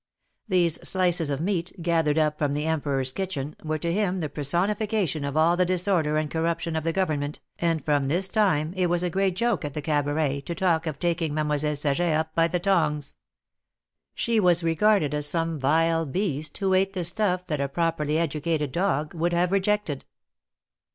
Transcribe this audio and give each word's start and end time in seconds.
''These 0.47 0.79
slices 0.81 1.29
of 1.29 1.39
meat, 1.41 1.73
gathered 1.79 2.17
up 2.17 2.39
from 2.39 2.55
the 2.55 2.65
Emperor's 2.65 3.11
kitchen, 3.11 3.55
were 3.63 3.77
to 3.77 3.93
him 3.93 4.19
the 4.19 4.29
personification 4.29 5.23
of 5.23 5.37
all 5.37 5.55
the 5.55 5.63
disorder 5.63 6.17
and 6.17 6.27
corruption 6.31 6.75
of 6.75 6.83
the 6.83 6.91
Government, 6.91 7.39
and 7.59 7.85
from 7.85 8.07
this 8.07 8.27
time 8.27 8.73
it 8.75 8.87
was 8.89 9.03
a 9.03 9.11
great 9.11 9.35
joke 9.35 9.63
at 9.63 9.75
the 9.75 9.81
Cabaret 9.83 10.41
to 10.47 10.55
talk 10.55 10.87
of 10.87 10.97
taking 10.97 11.35
Mademoiselle 11.35 11.75
Saget 11.75 12.13
up 12.17 12.33
by 12.33 12.47
the 12.47 12.59
tongs. 12.59 13.13
She 14.15 14.39
was 14.39 14.63
regarded 14.63 15.13
as 15.13 15.27
some 15.27 15.59
vile 15.59 16.07
beast, 16.07 16.57
who 16.57 16.73
ate 16.73 16.93
the 16.93 17.03
stuff 17.03 17.45
that 17.45 17.61
a 17.61 17.69
properly 17.69 18.17
educated 18.17 18.71
dog 18.71 19.13
would 19.13 19.33
have 19.33 19.51
rejected. 19.51 20.05